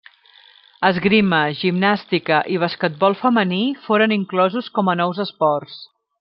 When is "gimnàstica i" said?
1.59-2.57